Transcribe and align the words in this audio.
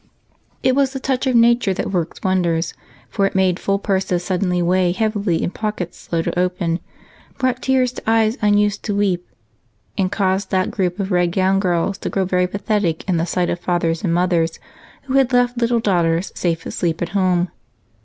It 0.63 0.73
was 0.75 0.93
the 0.93 0.99
touch 0.99 1.27
of 1.27 1.35
nature 1.35 1.75
that 1.75 1.91
works 1.91 2.21
wonders, 2.23 2.73
for 3.07 3.27
it 3.27 3.35
made 3.35 3.59
full 3.59 3.77
purses 3.77 4.23
suddenly 4.23 4.59
weigh 4.59 4.93
heavily 4.93 5.43
in 5.43 5.51
pockets 5.51 5.95
slow 5.95 6.23
to 6.23 6.39
open, 6.39 6.79
brought 7.37 7.61
tears 7.61 7.91
to 7.91 8.09
eyes 8.09 8.35
unused 8.41 8.81
to 8.85 8.95
weep, 8.95 9.27
and 9.99 10.11
caused 10.11 10.49
that 10.49 10.71
group 10.71 10.99
of 10.99 11.11
red 11.11 11.31
gowned 11.31 11.61
girls 11.61 11.99
to 11.99 12.09
grow 12.09 12.25
very 12.25 12.47
pathetic 12.47 13.07
in 13.07 13.17
the 13.17 13.27
sight 13.27 13.51
of 13.51 13.59
fathers 13.59 14.03
and 14.03 14.11
mothers 14.11 14.57
who 15.03 15.13
had 15.13 15.31
left 15.33 15.59
little 15.59 15.79
daughters 15.79 16.31
safe 16.33 16.65
asleep 16.65 17.03
at 17.03 17.09
home. 17.09 17.49